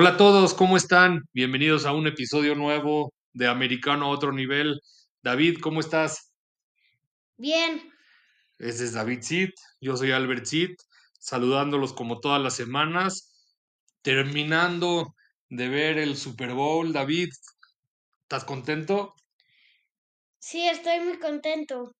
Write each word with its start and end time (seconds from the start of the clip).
Hola 0.00 0.10
a 0.10 0.16
todos, 0.16 0.54
¿cómo 0.54 0.76
están? 0.76 1.24
Bienvenidos 1.32 1.84
a 1.84 1.90
un 1.90 2.06
episodio 2.06 2.54
nuevo 2.54 3.12
de 3.32 3.48
Americano 3.48 4.04
a 4.04 4.10
otro 4.10 4.30
nivel. 4.30 4.80
David, 5.24 5.58
¿cómo 5.60 5.80
estás? 5.80 6.30
Bien, 7.36 7.82
Este 8.60 8.84
es 8.84 8.92
David 8.92 9.22
Sid, 9.22 9.48
yo 9.80 9.96
soy 9.96 10.12
Albert 10.12 10.46
Sid, 10.46 10.70
saludándolos 11.18 11.94
como 11.94 12.20
todas 12.20 12.40
las 12.40 12.54
semanas, 12.54 13.44
terminando 14.00 15.16
de 15.48 15.68
ver 15.68 15.98
el 15.98 16.16
Super 16.16 16.54
Bowl. 16.54 16.92
David, 16.92 17.30
¿estás 18.22 18.44
contento? 18.44 19.16
sí, 20.38 20.68
estoy 20.68 21.00
muy 21.00 21.18
contento. 21.18 21.96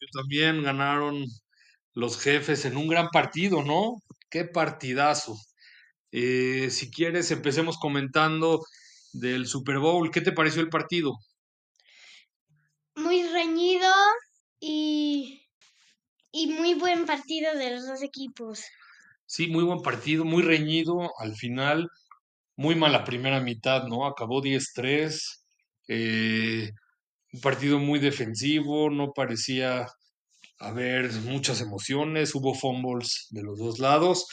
Yo 0.00 0.08
también 0.20 0.64
ganaron 0.64 1.24
los 1.94 2.20
jefes 2.20 2.64
en 2.64 2.76
un 2.76 2.88
gran 2.88 3.06
partido, 3.10 3.62
¿no? 3.62 4.02
Qué 4.30 4.46
partidazo. 4.46 5.36
Eh, 6.18 6.70
si 6.70 6.90
quieres, 6.90 7.30
empecemos 7.30 7.76
comentando 7.76 8.64
del 9.12 9.46
Super 9.46 9.78
Bowl. 9.78 10.10
¿Qué 10.10 10.22
te 10.22 10.32
pareció 10.32 10.62
el 10.62 10.70
partido? 10.70 11.18
Muy 12.94 13.22
reñido 13.24 13.92
y, 14.58 15.42
y 16.32 16.46
muy 16.46 16.72
buen 16.72 17.04
partido 17.04 17.54
de 17.54 17.72
los 17.72 17.86
dos 17.86 18.02
equipos. 18.02 18.64
Sí, 19.26 19.48
muy 19.48 19.62
buen 19.62 19.82
partido, 19.82 20.24
muy 20.24 20.42
reñido 20.42 21.10
al 21.18 21.36
final, 21.36 21.90
muy 22.56 22.76
mala 22.76 23.04
primera 23.04 23.40
mitad, 23.40 23.84
¿no? 23.84 24.06
Acabó 24.06 24.40
10-3, 24.40 25.44
eh, 25.86 26.70
un 27.30 27.40
partido 27.42 27.78
muy 27.78 27.98
defensivo, 27.98 28.88
no 28.88 29.12
parecía 29.12 29.86
haber 30.58 31.12
muchas 31.12 31.60
emociones, 31.60 32.34
hubo 32.34 32.54
fumbles 32.54 33.26
de 33.28 33.42
los 33.42 33.58
dos 33.58 33.78
lados 33.80 34.26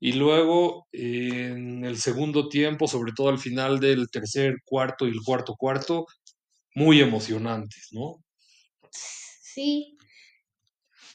y 0.00 0.12
luego 0.12 0.86
eh, 0.92 1.48
en 1.52 1.84
el 1.84 1.98
segundo 1.98 2.48
tiempo, 2.48 2.86
sobre 2.88 3.12
todo 3.16 3.28
al 3.30 3.38
final 3.38 3.80
del 3.80 4.08
tercer 4.10 4.56
cuarto 4.64 5.06
y 5.06 5.10
el 5.10 5.22
cuarto 5.24 5.54
cuarto, 5.56 6.06
muy 6.74 7.00
emocionantes, 7.00 7.88
¿no? 7.92 8.22
Sí. 8.90 9.96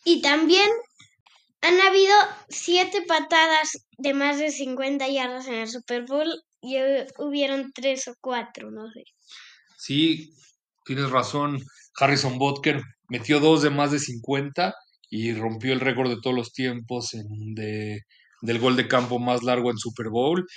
Y 0.03 0.21
también 0.21 0.69
han 1.61 1.79
habido 1.81 2.13
siete 2.49 3.03
patadas 3.07 3.69
de 3.97 4.13
más 4.13 4.39
de 4.39 4.51
50 4.51 5.07
yardas 5.07 5.47
en 5.47 5.55
el 5.55 5.69
Super 5.69 6.05
Bowl 6.05 6.29
y 6.61 6.75
hu- 6.75 7.07
hubieron 7.19 7.71
tres 7.73 8.07
o 8.07 8.15
cuatro, 8.19 8.71
no 8.71 8.89
sé. 8.91 9.03
Sí, 9.77 10.33
tienes 10.85 11.09
razón. 11.11 11.59
Harrison 11.99 12.37
Butker 12.39 12.81
metió 13.09 13.39
dos 13.39 13.61
de 13.61 13.69
más 13.69 13.91
de 13.91 13.99
50 13.99 14.73
y 15.09 15.33
rompió 15.33 15.73
el 15.73 15.79
récord 15.81 16.09
de 16.09 16.21
todos 16.21 16.35
los 16.35 16.53
tiempos 16.53 17.13
en 17.13 17.53
de, 17.53 17.99
del 18.41 18.59
gol 18.59 18.75
de 18.75 18.87
campo 18.87 19.19
más 19.19 19.43
largo 19.43 19.71
en 19.71 19.77
Super 19.77 20.09
Bowl. 20.09 20.47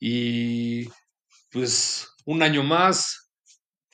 Y 0.00 0.88
pues 1.50 2.08
un 2.26 2.42
año 2.42 2.62
más, 2.62 3.30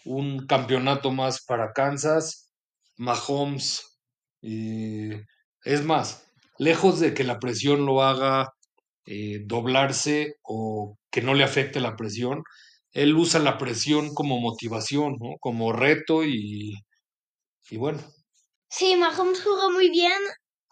un 0.05 0.47
campeonato 0.47 1.11
más 1.11 1.45
para 1.45 1.73
Kansas. 1.73 2.51
Mahomes, 2.97 4.01
eh, 4.43 5.25
es 5.65 5.85
más, 5.85 6.27
lejos 6.59 7.01
de 7.01 7.15
que 7.15 7.25
la 7.25 7.39
presión 7.41 7.87
lo 7.87 8.03
haga 8.03 8.51
eh, 9.07 9.41
doblarse 9.45 10.37
o 10.43 10.97
que 11.11 11.23
no 11.23 11.35
le 11.35 11.45
afecte 11.45 11.81
la 11.81 11.97
presión, 11.97 12.45
él 12.93 13.17
usa 13.17 13.41
la 13.41 13.59
presión 13.59 14.15
como 14.15 14.41
motivación, 14.41 15.17
¿no? 15.21 15.37
Como 15.41 15.73
reto 15.73 16.25
y, 16.25 16.75
y 17.71 17.77
bueno, 17.77 18.01
Sí, 18.77 18.97
Mahomes 18.97 19.41
jugó 19.41 19.71
muy 19.71 19.89
bien, 19.89 20.21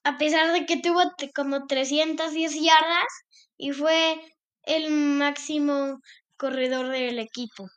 a 0.04 0.18
pesar 0.18 0.52
de 0.52 0.66
que 0.66 0.78
tuvo 0.80 1.00
como 1.34 1.66
310 1.66 2.54
yardas 2.54 3.08
y 3.56 3.72
fue 3.72 4.20
el 4.64 4.90
máximo 4.90 5.98
corredor 6.36 6.88
del 6.88 7.18
equipo. 7.18 7.68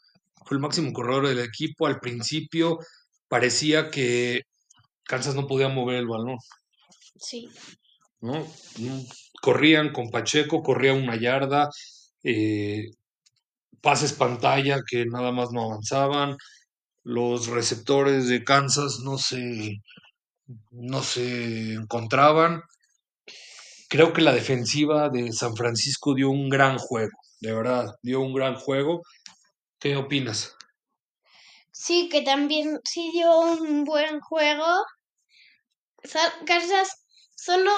fue 0.45 0.57
el 0.57 0.61
máximo 0.61 0.93
corredor 0.93 1.27
del 1.27 1.39
equipo. 1.39 1.87
Al 1.87 1.99
principio 1.99 2.79
parecía 3.27 3.89
que 3.89 4.41
Kansas 5.03 5.35
no 5.35 5.47
podía 5.47 5.69
mover 5.69 5.97
el 5.97 6.07
balón, 6.07 6.37
Sí. 7.19 7.49
¿no? 8.21 8.39
Mm, 8.77 9.01
Corrían 9.41 9.91
con 9.93 10.09
Pacheco, 10.09 10.63
corría 10.63 10.93
una 10.93 11.15
yarda, 11.19 11.69
eh, 12.23 12.89
pases 13.81 14.13
pantalla 14.13 14.79
que 14.89 15.05
nada 15.05 15.31
más 15.31 15.51
no 15.51 15.63
avanzaban. 15.71 16.37
Los 17.03 17.47
receptores 17.47 18.27
de 18.27 18.43
Kansas 18.43 18.99
no 19.03 19.17
se, 19.17 19.77
no 20.71 21.03
se 21.03 21.73
encontraban. 21.73 22.61
Creo 23.89 24.13
que 24.13 24.21
la 24.21 24.31
defensiva 24.31 25.09
de 25.09 25.31
San 25.31 25.55
Francisco 25.55 26.13
dio 26.13 26.29
un 26.29 26.49
gran 26.49 26.77
juego, 26.77 27.17
de 27.41 27.51
verdad, 27.51 27.95
dio 28.03 28.21
un 28.21 28.31
gran 28.33 28.55
juego. 28.55 29.01
¿Qué 29.79 29.97
opinas? 29.97 30.55
Sí, 31.71 32.09
que 32.09 32.23
también 32.23 32.79
sí 32.85 33.11
dio 33.13 33.39
un 33.39 33.83
buen 33.85 34.19
juego. 34.19 34.65
Sa- 36.05 36.33
Kansas 36.45 36.89
solo 37.35 37.69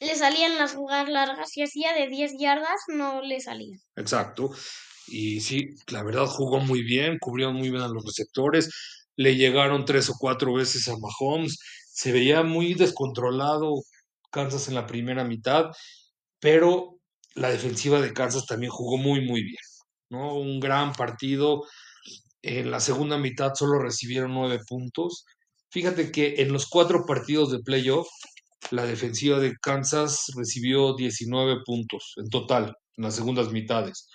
le 0.00 0.16
salían 0.16 0.58
las 0.58 0.74
jugadas 0.74 1.08
largas 1.08 1.56
y 1.56 1.62
hacía 1.62 1.92
de 1.94 2.08
10 2.08 2.32
yardas, 2.38 2.80
no 2.88 3.22
le 3.22 3.40
salían. 3.40 3.80
Exacto. 3.96 4.50
Y 5.08 5.40
sí, 5.40 5.68
la 5.88 6.02
verdad 6.02 6.26
jugó 6.26 6.60
muy 6.60 6.82
bien, 6.82 7.18
cubrió 7.20 7.52
muy 7.52 7.70
bien 7.70 7.82
a 7.82 7.88
los 7.88 8.04
receptores, 8.04 8.70
le 9.16 9.36
llegaron 9.36 9.84
tres 9.84 10.08
o 10.10 10.14
cuatro 10.18 10.54
veces 10.54 10.88
a 10.88 10.94
Mahomes, 10.98 11.58
se 11.92 12.10
veía 12.10 12.42
muy 12.42 12.74
descontrolado 12.74 13.82
Kansas 14.30 14.68
en 14.68 14.74
la 14.74 14.86
primera 14.86 15.24
mitad, 15.24 15.66
pero 16.40 16.98
la 17.34 17.50
defensiva 17.50 18.00
de 18.00 18.14
Kansas 18.14 18.46
también 18.46 18.72
jugó 18.72 18.96
muy, 18.96 19.20
muy 19.26 19.42
bien, 19.42 19.62
¿no? 20.10 20.34
Un 20.34 20.58
gran 20.58 20.92
partido. 20.94 21.64
En 22.42 22.70
la 22.70 22.80
segunda 22.80 23.18
mitad 23.18 23.52
solo 23.54 23.78
recibieron 23.78 24.32
nueve 24.32 24.60
puntos. 24.66 25.26
Fíjate 25.70 26.10
que 26.10 26.36
en 26.38 26.52
los 26.52 26.66
cuatro 26.66 27.04
partidos 27.06 27.52
de 27.52 27.60
playoff, 27.60 28.08
la 28.70 28.86
defensiva 28.86 29.38
de 29.38 29.54
Kansas 29.60 30.26
recibió 30.34 30.94
19 30.94 31.62
puntos 31.64 32.14
en 32.16 32.28
total, 32.30 32.74
en 32.96 33.04
las 33.04 33.16
segundas 33.16 33.52
mitades. 33.52 34.08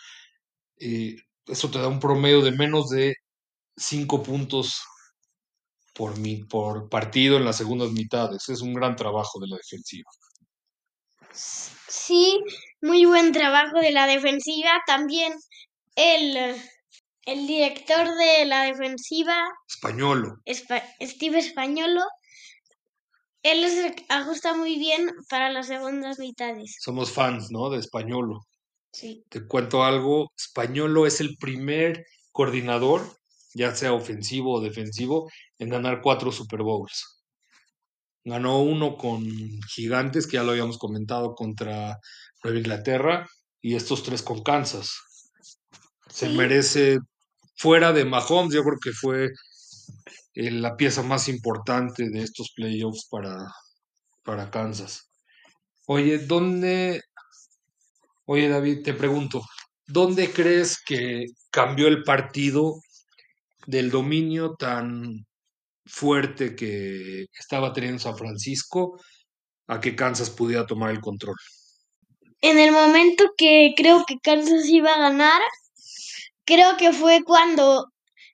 Eh, 0.80 1.16
eso 1.46 1.70
te 1.70 1.80
da 1.80 1.88
un 1.88 2.00
promedio 2.00 2.42
de 2.42 2.52
menos 2.52 2.90
de 2.90 3.14
5 3.78 4.24
puntos 4.24 4.82
por, 5.98 6.18
mi, 6.20 6.44
por 6.44 6.88
partido 6.90 7.38
en 7.38 7.46
las 7.46 7.58
segundas 7.58 7.92
mitades. 7.92 8.48
Es 8.50 8.62
un 8.62 8.74
gran 8.74 8.96
trabajo 8.96 9.40
de 9.40 9.48
la 9.48 9.58
defensiva. 9.58 10.10
Sí, 11.34 12.40
muy 12.82 13.06
buen 13.06 13.32
trabajo 13.32 13.80
de 13.80 13.92
la 13.92 14.06
defensiva. 14.06 14.82
También 14.86 15.34
el, 15.96 16.56
el 17.26 17.48
director 17.48 18.08
de 18.16 18.46
la 18.46 18.64
defensiva, 18.64 19.48
Españolo. 19.68 20.38
Espa- 20.46 20.84
Steve 21.02 21.40
Españolo, 21.40 22.04
él 23.44 23.68
se 23.70 23.96
ajusta 24.10 24.56
muy 24.56 24.78
bien 24.78 25.10
para 25.30 25.50
las 25.50 25.68
segundas 25.68 26.20
mitades. 26.20 26.78
Somos 26.80 27.12
fans, 27.12 27.50
¿no? 27.52 27.70
De 27.70 27.80
Españolo. 27.80 28.42
Sí. 28.92 29.24
Te 29.30 29.46
cuento 29.46 29.84
algo. 29.84 30.32
Españolo 30.38 31.06
es 31.08 31.22
el 31.22 31.38
primer 31.38 32.06
coordinador, 32.32 33.18
ya 33.54 33.76
sea 33.76 33.94
ofensivo 33.94 34.54
o 34.54 34.62
defensivo, 34.62 35.30
en 35.60 35.70
ganar 35.70 36.02
cuatro 36.02 36.32
Super 36.32 36.62
Bowls. 36.62 37.24
Ganó 38.24 38.62
uno 38.62 38.98
con 38.98 39.24
Gigantes, 39.74 40.28
que 40.28 40.34
ya 40.38 40.44
lo 40.44 40.52
habíamos 40.52 40.78
comentado, 40.78 41.34
contra 41.36 41.98
Nueva 42.44 42.60
Inglaterra, 42.60 43.28
y 43.62 43.76
estos 43.76 44.04
tres 44.04 44.22
con 44.22 44.44
Kansas. 44.44 44.96
Se 46.10 46.28
Sí. 46.28 46.36
merece, 46.38 47.00
fuera 47.56 47.94
de 47.94 48.06
Mahomes, 48.06 48.54
yo 48.54 48.64
creo 48.64 48.78
que 48.82 48.92
fue 48.92 49.30
eh, 50.36 50.52
la 50.52 50.76
pieza 50.78 51.04
más 51.04 51.28
importante 51.30 52.10
de 52.10 52.22
estos 52.22 52.52
playoffs 52.56 53.08
para, 53.10 53.36
para 54.24 54.50
Kansas. 54.52 55.10
Oye, 55.88 56.20
¿dónde, 56.20 57.02
oye 58.26 58.50
David, 58.50 58.84
te 58.84 58.94
pregunto, 58.94 59.42
¿dónde 59.88 60.32
crees 60.32 60.78
que 60.86 61.26
cambió 61.50 61.88
el 61.88 62.04
partido 62.04 62.82
del 63.68 63.90
dominio 63.92 64.56
tan 64.56 65.27
fuerte 65.88 66.56
que 66.56 67.26
estaba 67.38 67.74
teniendo 67.74 68.00
San 68.00 68.18
Francisco 68.18 69.00
a 69.68 69.80
que 69.80 69.96
Kansas 69.96 70.30
pudiera 70.30 70.66
tomar 70.66 70.92
el 70.92 71.00
control? 71.00 71.36
En 72.42 72.60
el 72.60 72.72
momento 72.72 73.26
que 73.38 73.74
creo 73.76 74.06
que 74.06 74.20
Kansas 74.22 74.66
iba 74.68 74.94
a 74.94 75.00
ganar, 75.00 75.42
creo 76.46 76.78
que 76.78 76.94
fue 76.94 77.24
cuando 77.24 77.88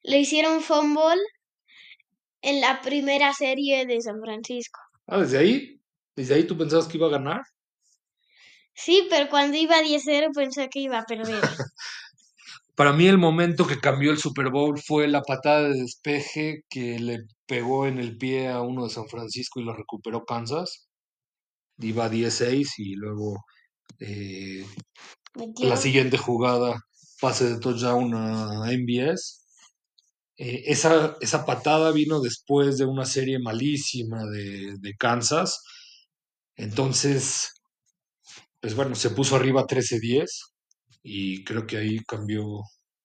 le 0.03 0.19
hicieron 0.19 0.61
fumble 0.61 1.21
en 2.41 2.59
la 2.59 2.81
primera 2.81 3.33
serie 3.33 3.85
de 3.85 4.01
San 4.01 4.19
Francisco. 4.21 4.79
Ah, 5.07 5.19
desde 5.19 5.37
ahí, 5.37 5.81
desde 6.15 6.35
ahí 6.35 6.43
tú 6.45 6.57
pensabas 6.57 6.87
que 6.87 6.97
iba 6.97 7.07
a 7.07 7.11
ganar. 7.11 7.41
Sí, 8.75 9.07
pero 9.09 9.29
cuando 9.29 9.57
iba 9.57 9.81
10-0 9.81 10.33
pensé 10.33 10.67
que 10.69 10.79
iba 10.79 10.99
a 10.99 11.05
perder. 11.05 11.41
Para 12.75 12.91
mí 12.91 13.07
el 13.07 13.19
momento 13.19 13.67
que 13.67 13.79
cambió 13.79 14.11
el 14.11 14.17
Super 14.17 14.49
Bowl 14.49 14.79
fue 14.79 15.07
la 15.07 15.21
patada 15.21 15.69
de 15.69 15.79
despeje 15.79 16.63
que 16.69 16.97
le 16.99 17.19
pegó 17.45 17.87
en 17.87 17.99
el 17.99 18.17
pie 18.17 18.49
a 18.49 18.61
uno 18.61 18.85
de 18.85 18.89
San 18.89 19.07
Francisco 19.07 19.59
y 19.59 19.63
lo 19.63 19.75
recuperó 19.75 20.25
Kansas. 20.25 20.87
Iba 21.79 22.09
10-6 22.09 22.73
y 22.77 22.95
luego 22.95 23.43
eh, 23.99 24.65
la 25.59 25.77
siguiente 25.77 26.17
jugada, 26.17 26.79
pase 27.19 27.45
de 27.45 27.59
touchdown 27.59 28.13
a 28.15 28.71
MBS. 28.71 29.43
Eh, 30.37 30.63
esa, 30.67 31.17
esa 31.21 31.45
patada 31.45 31.91
vino 31.91 32.19
después 32.21 32.77
de 32.77 32.85
una 32.85 33.05
serie 33.05 33.39
malísima 33.39 34.25
de, 34.25 34.75
de 34.79 34.93
Kansas. 34.97 35.61
Entonces, 36.55 37.49
pues 38.61 38.75
bueno, 38.75 38.95
se 38.95 39.09
puso 39.11 39.35
arriba 39.35 39.67
13-10 39.67 40.25
y 41.03 41.43
creo 41.43 41.67
que 41.67 41.77
ahí 41.77 41.99
cambió, 42.05 42.61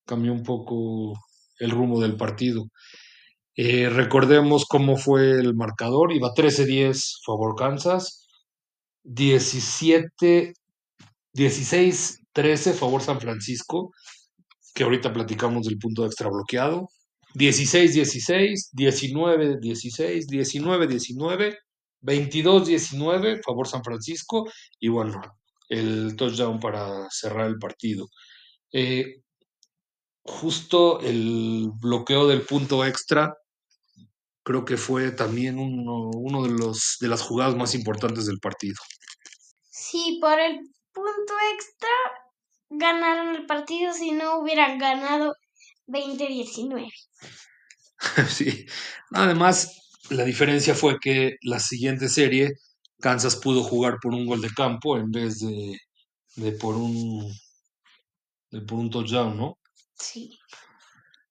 cambió 0.07 0.33
un 0.33 0.43
poco 0.43 1.15
el 1.59 1.71
rumbo 1.71 2.01
del 2.01 2.17
partido. 2.17 2.65
Eh, 3.61 3.89
recordemos 3.91 4.67
cómo 4.67 4.97
fue 4.97 5.33
el 5.33 5.53
marcador, 5.53 6.13
iba 6.13 6.33
13-10 6.33 7.25
favor 7.27 7.57
Kansas, 7.57 8.29
17, 9.03 10.55
16-13 11.35 12.73
favor 12.75 13.03
San 13.03 13.21
Francisco, 13.21 13.91
que 14.73 14.85
ahorita 14.85 15.13
platicamos 15.13 15.67
del 15.67 15.77
punto 15.77 16.07
extra 16.07 16.29
bloqueado, 16.29 16.89
16-16, 17.35 18.71
19-16, 18.75 20.29
19-19, 20.29 21.59
22-19 22.01 23.43
favor 23.45 23.67
San 23.67 23.83
Francisco 23.83 24.49
y 24.79 24.87
bueno, 24.87 25.21
el 25.69 26.15
touchdown 26.15 26.61
para 26.61 27.11
cerrar 27.11 27.49
el 27.49 27.59
partido. 27.59 28.07
Eh, 28.73 29.17
justo 30.23 31.01
el 31.01 31.73
bloqueo 31.81 32.29
del 32.29 32.43
punto 32.43 32.85
extra 32.85 33.35
creo 34.49 34.65
que 34.65 34.79
fue 34.79 35.11
también 35.11 35.59
uno, 35.59 36.09
uno 36.09 36.43
de, 36.45 36.53
los, 36.53 36.97
de 37.01 37.09
las 37.09 37.21
jugadas 37.21 37.55
más 37.55 37.75
importantes 37.75 38.25
del 38.25 38.39
partido. 38.39 38.77
Sí, 39.69 40.17
por 40.23 40.41
el 40.41 40.61
punto 40.91 41.35
extra 41.53 41.91
ganaron 42.71 43.37
el 43.37 43.45
partido 43.45 43.93
si 43.93 44.13
no 44.13 44.39
hubieran 44.39 44.79
ganado 44.79 45.35
20-19. 45.87 46.91
sí. 48.31 48.65
Además, 49.13 49.83
la 50.09 50.25
diferencia 50.25 50.75
fue 50.75 50.97
que 50.99 51.37
la 51.43 51.61
siguiente 51.61 52.09
serie 52.09 52.55
Kansas 53.01 53.37
pudo 53.37 53.63
jugar 53.63 53.99
por 54.01 54.15
un 54.15 54.25
gol 54.25 54.41
de 54.41 54.49
campo 54.49 54.97
en 54.97 55.11
vez 55.11 55.41
de, 55.41 55.79
de 56.37 56.53
por 56.53 56.75
un 56.75 57.31
de 58.51 58.63
por 58.63 58.79
un 58.79 58.89
touchdown, 58.89 59.37
¿no? 59.37 59.59
Sí. 59.93 60.39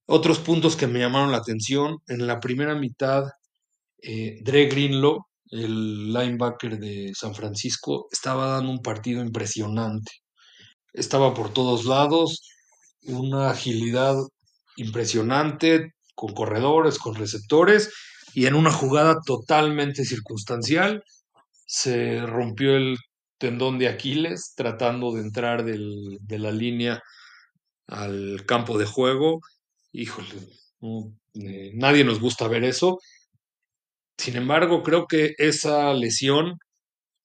Otros 0.09 0.39
puntos 0.39 0.77
que 0.77 0.87
me 0.87 0.99
llamaron 0.99 1.31
la 1.31 1.37
atención, 1.39 1.97
en 2.07 2.27
la 2.27 2.39
primera 2.39 2.75
mitad, 2.75 3.25
eh, 4.01 4.39
Dre 4.41 4.67
Greenlow, 4.67 5.25
el 5.51 6.13
linebacker 6.13 6.79
de 6.79 7.11
San 7.13 7.35
Francisco, 7.35 8.07
estaba 8.11 8.47
dando 8.47 8.71
un 8.71 8.81
partido 8.81 9.21
impresionante. 9.21 10.11
Estaba 10.93 11.33
por 11.33 11.53
todos 11.53 11.85
lados, 11.85 12.41
una 13.03 13.49
agilidad 13.51 14.15
impresionante, 14.77 15.93
con 16.15 16.33
corredores, 16.33 16.99
con 16.99 17.15
receptores, 17.15 17.91
y 18.33 18.45
en 18.45 18.55
una 18.55 18.71
jugada 18.71 19.17
totalmente 19.25 20.05
circunstancial, 20.05 21.03
se 21.65 22.21
rompió 22.25 22.77
el 22.77 22.97
tendón 23.37 23.77
de 23.77 23.89
Aquiles 23.89 24.53
tratando 24.55 25.11
de 25.11 25.21
entrar 25.21 25.65
de 25.65 26.39
la 26.39 26.51
línea 26.51 27.01
al 27.87 28.45
campo 28.45 28.77
de 28.77 28.85
juego. 28.85 29.41
Híjole, 29.91 30.47
eh, 31.33 31.71
nadie 31.73 32.03
nos 32.03 32.19
gusta 32.19 32.47
ver 32.47 32.63
eso. 32.63 32.99
Sin 34.17 34.35
embargo, 34.35 34.81
creo 34.83 35.05
que 35.07 35.33
esa 35.37 35.93
lesión 35.93 36.57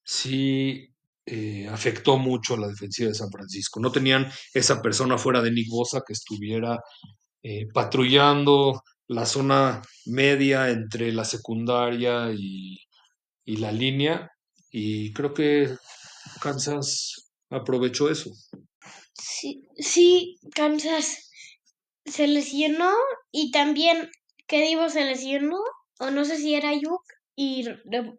sí 0.04 0.88
eh, 1.26 1.68
afectó 1.68 2.18
mucho 2.18 2.54
a 2.54 2.60
la 2.60 2.68
defensiva 2.68 3.08
de 3.10 3.14
San 3.14 3.30
Francisco. 3.30 3.80
No 3.80 3.92
tenían 3.92 4.30
esa 4.54 4.82
persona 4.82 5.18
fuera 5.18 5.42
de 5.42 5.52
Nick 5.52 5.68
Bosa 5.70 6.02
que 6.06 6.14
estuviera 6.14 6.78
eh, 7.42 7.68
patrullando 7.74 8.82
la 9.08 9.26
zona 9.26 9.82
media 10.06 10.70
entre 10.70 11.12
la 11.12 11.24
secundaria 11.24 12.32
y, 12.36 12.78
y 13.44 13.56
la 13.58 13.72
línea. 13.72 14.30
Y 14.70 15.12
creo 15.12 15.34
que 15.34 15.76
Kansas 16.40 17.32
aprovechó 17.50 18.10
eso. 18.10 18.30
Sí, 19.14 19.68
sí, 19.78 20.38
Kansas 20.54 21.21
se 22.04 22.26
lesionó 22.26 22.92
y 23.30 23.50
también 23.50 24.10
que 24.46 24.62
Divo 24.62 24.88
se 24.88 25.04
lesionó, 25.04 25.58
o 25.98 26.10
no 26.10 26.24
sé 26.24 26.36
si 26.36 26.54
era 26.54 26.70
Ayuk, 26.70 27.02
y, 27.34 27.64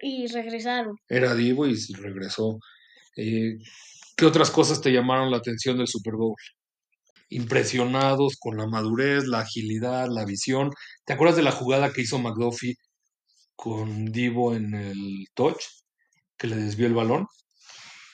y 0.01 0.27
regresaron. 0.27 0.95
Era 1.07 1.35
Divo 1.35 1.67
y 1.67 1.75
regresó. 1.93 2.59
Eh, 3.15 3.57
¿Qué 4.15 4.25
otras 4.25 4.51
cosas 4.51 4.81
te 4.81 4.91
llamaron 4.91 5.31
la 5.31 5.37
atención 5.37 5.77
del 5.77 5.87
Super 5.87 6.13
Bowl? 6.13 6.35
Impresionados 7.29 8.37
con 8.39 8.57
la 8.57 8.67
madurez, 8.67 9.25
la 9.25 9.39
agilidad, 9.39 10.07
la 10.09 10.25
visión. 10.25 10.71
¿Te 11.05 11.13
acuerdas 11.13 11.35
de 11.35 11.43
la 11.43 11.51
jugada 11.51 11.91
que 11.91 12.01
hizo 12.01 12.19
McDuffie 12.19 12.75
con 13.55 14.05
Divo 14.05 14.55
en 14.55 14.73
el 14.73 15.27
touch? 15.33 15.63
Que 16.37 16.47
le 16.47 16.55
desvió 16.55 16.87
el 16.87 16.93
balón. 16.93 17.27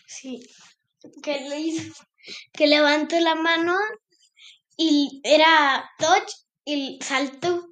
Sí, 0.07 0.41
que 1.23 1.47
le 1.49 1.59
hizo, 1.59 1.93
que 2.53 2.67
levantó 2.67 3.19
la 3.19 3.35
mano 3.35 3.75
y 4.79 5.19
era 5.25 5.91
touch 5.99 6.31
y 6.63 6.99
saltó 7.01 7.67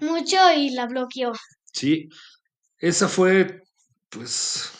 mucho 0.00 0.36
y 0.56 0.70
la 0.70 0.86
bloqueó. 0.86 1.32
Sí, 1.72 2.08
esa 2.78 3.08
fue 3.08 3.62
pues 4.08 4.72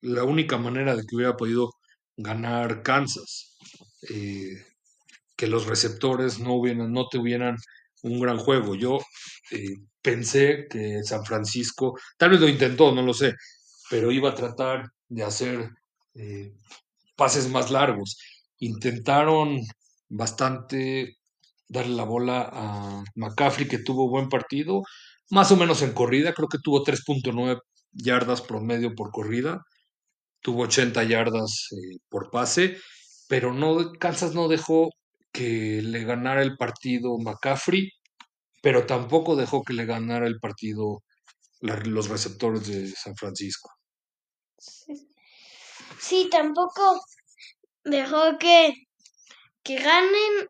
la 0.00 0.24
única 0.24 0.58
manera 0.58 0.96
de 0.96 1.02
que 1.06 1.14
hubiera 1.14 1.36
podido 1.36 1.70
ganar 2.16 2.82
Kansas. 2.82 3.56
Eh, 4.10 4.62
que 5.36 5.46
los 5.46 5.66
receptores 5.66 6.38
no, 6.38 6.54
hubieran, 6.54 6.92
no 6.92 7.08
tuvieran 7.08 7.56
un 8.02 8.20
gran 8.20 8.38
juego. 8.38 8.74
Yo 8.74 8.98
eh, 9.50 9.76
pensé 10.02 10.66
que 10.68 11.02
San 11.04 11.24
Francisco, 11.24 11.98
tal 12.16 12.30
vez 12.30 12.40
lo 12.40 12.48
intentó, 12.48 12.92
no 12.92 13.02
lo 13.02 13.14
sé, 13.14 13.34
pero 13.90 14.12
iba 14.12 14.30
a 14.30 14.34
tratar 14.34 14.90
de 15.08 15.22
hacer 15.22 15.70
eh, 16.14 16.52
pases 17.16 17.48
más 17.48 17.70
largos. 17.70 18.18
Intentaron 18.58 19.60
bastante 20.08 21.16
darle 21.68 21.96
la 21.96 22.04
bola 22.04 22.48
a 22.52 23.04
McCaffrey, 23.16 23.68
que 23.68 23.78
tuvo 23.78 24.08
buen 24.08 24.28
partido, 24.28 24.82
más 25.30 25.50
o 25.52 25.56
menos 25.56 25.82
en 25.82 25.92
corrida, 25.92 26.34
creo 26.34 26.48
que 26.48 26.58
tuvo 26.62 26.84
3.9 26.84 27.60
yardas 27.92 28.42
promedio 28.42 28.94
por 28.94 29.10
corrida, 29.10 29.62
tuvo 30.40 30.64
80 30.64 31.04
yardas 31.04 31.68
eh, 31.72 31.98
por 32.08 32.30
pase, 32.30 32.76
pero 33.28 33.52
no, 33.52 33.92
Kansas 33.98 34.34
no 34.34 34.48
dejó 34.48 34.90
que 35.32 35.82
le 35.82 36.04
ganara 36.04 36.42
el 36.42 36.56
partido 36.56 37.18
McCaffrey, 37.18 37.90
pero 38.62 38.86
tampoco 38.86 39.36
dejó 39.36 39.62
que 39.62 39.74
le 39.74 39.86
ganara 39.86 40.26
el 40.26 40.38
partido 40.38 41.02
los 41.60 42.08
receptores 42.08 42.66
de 42.66 42.88
San 42.88 43.16
Francisco. 43.16 43.70
Sí, 45.98 46.28
tampoco 46.30 47.00
dejó 47.84 48.38
que, 48.38 48.74
que 49.64 49.76
ganen. 49.76 50.48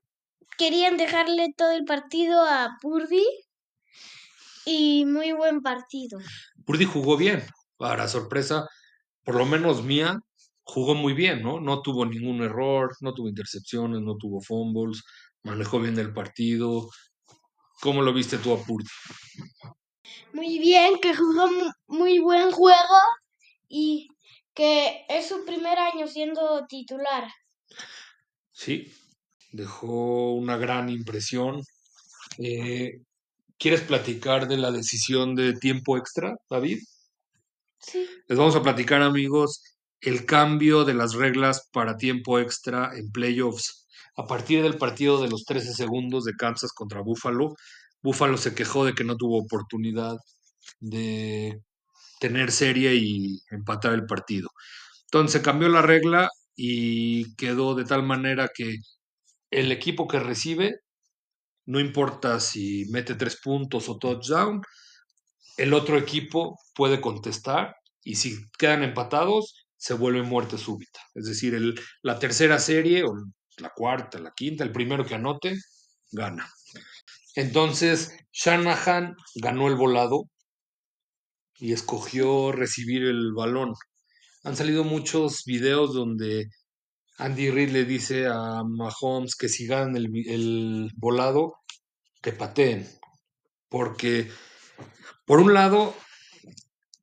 Querían 0.58 0.96
dejarle 0.96 1.52
todo 1.56 1.72
el 1.72 1.84
partido 1.84 2.42
a 2.42 2.76
Purdy 2.80 3.24
y 4.64 5.04
muy 5.04 5.32
buen 5.32 5.62
partido. 5.62 6.18
Purdy 6.64 6.84
jugó 6.84 7.16
bien, 7.16 7.44
para 7.76 8.08
sorpresa, 8.08 8.68
por 9.24 9.34
lo 9.34 9.46
menos 9.46 9.82
mía, 9.82 10.20
jugó 10.62 10.94
muy 10.94 11.12
bien, 11.12 11.42
¿no? 11.42 11.60
No 11.60 11.82
tuvo 11.82 12.06
ningún 12.06 12.42
error, 12.42 12.94
no 13.00 13.12
tuvo 13.14 13.28
intercepciones, 13.28 14.00
no 14.00 14.16
tuvo 14.16 14.40
fumbles, 14.40 15.02
manejó 15.42 15.80
bien 15.80 15.98
el 15.98 16.12
partido. 16.12 16.88
¿Cómo 17.80 18.02
lo 18.02 18.12
viste 18.12 18.38
tú 18.38 18.52
a 18.54 18.62
Purdy? 18.64 18.88
Muy 20.32 20.58
bien, 20.58 20.98
que 21.00 21.14
jugó 21.14 21.48
mu- 21.50 21.72
muy 21.88 22.18
buen 22.18 22.50
juego 22.52 22.98
y 23.68 24.08
que 24.54 25.04
es 25.08 25.28
su 25.28 25.44
primer 25.44 25.78
año 25.78 26.06
siendo 26.06 26.66
titular. 26.68 27.28
Sí, 28.52 28.92
dejó 29.54 30.32
una 30.34 30.56
gran 30.56 30.88
impresión. 30.90 31.62
Eh, 32.38 33.00
¿Quieres 33.58 33.82
platicar 33.82 34.48
de 34.48 34.58
la 34.58 34.72
decisión 34.72 35.34
de 35.36 35.54
tiempo 35.54 35.96
extra, 35.96 36.34
David? 36.50 36.80
Sí. 37.78 38.06
Les 38.28 38.38
vamos 38.38 38.56
a 38.56 38.62
platicar, 38.62 39.02
amigos, 39.02 39.62
el 40.00 40.26
cambio 40.26 40.84
de 40.84 40.94
las 40.94 41.14
reglas 41.14 41.68
para 41.72 41.96
tiempo 41.96 42.38
extra 42.40 42.90
en 42.96 43.10
playoffs. 43.12 43.86
A 44.16 44.26
partir 44.26 44.62
del 44.62 44.76
partido 44.76 45.22
de 45.22 45.28
los 45.28 45.44
13 45.44 45.72
segundos 45.72 46.24
de 46.24 46.34
Kansas 46.34 46.72
contra 46.72 47.00
Buffalo, 47.00 47.54
Buffalo 48.02 48.36
se 48.36 48.54
quejó 48.54 48.84
de 48.84 48.94
que 48.94 49.04
no 49.04 49.16
tuvo 49.16 49.38
oportunidad 49.38 50.16
de 50.80 51.60
tener 52.20 52.52
serie 52.52 52.94
y 52.96 53.40
empatar 53.50 53.94
el 53.94 54.06
partido. 54.06 54.50
Entonces 55.06 55.40
se 55.40 55.42
cambió 55.42 55.68
la 55.68 55.82
regla 55.82 56.28
y 56.56 57.34
quedó 57.36 57.74
de 57.74 57.84
tal 57.84 58.02
manera 58.04 58.48
que 58.54 58.76
el 59.60 59.72
equipo 59.72 60.06
que 60.08 60.20
recibe, 60.20 60.80
no 61.66 61.80
importa 61.80 62.40
si 62.40 62.84
mete 62.90 63.14
tres 63.14 63.40
puntos 63.42 63.88
o 63.88 63.98
touchdown, 63.98 64.60
el 65.56 65.72
otro 65.72 65.96
equipo 65.96 66.58
puede 66.74 67.00
contestar 67.00 67.76
y 68.02 68.16
si 68.16 68.36
quedan 68.58 68.82
empatados, 68.82 69.66
se 69.76 69.94
vuelve 69.94 70.22
muerte 70.22 70.58
súbita. 70.58 71.00
Es 71.14 71.26
decir, 71.26 71.74
la 72.02 72.18
tercera 72.18 72.58
serie, 72.58 73.04
o 73.04 73.14
la 73.58 73.70
cuarta, 73.70 74.18
la 74.18 74.32
quinta, 74.34 74.64
el 74.64 74.72
primero 74.72 75.04
que 75.04 75.14
anote, 75.14 75.56
gana. 76.10 76.48
Entonces, 77.34 78.16
Shanahan 78.32 79.14
ganó 79.36 79.68
el 79.68 79.76
volado 79.76 80.24
y 81.56 81.72
escogió 81.72 82.52
recibir 82.52 83.04
el 83.04 83.32
balón. 83.32 83.74
Han 84.42 84.56
salido 84.56 84.84
muchos 84.84 85.44
videos 85.44 85.94
donde 85.94 86.46
Andy 87.18 87.50
Reid 87.50 87.70
le 87.70 87.84
dice 87.84 88.26
a 88.26 88.62
Mahomes 88.64 89.36
que 89.36 89.48
si 89.48 89.66
ganan 89.66 89.96
el, 89.96 90.10
el 90.28 90.90
volado, 90.96 91.54
que 92.22 92.32
pateen. 92.32 92.88
Porque, 93.68 94.30
por 95.26 95.40
un 95.40 95.54
lado, 95.54 95.94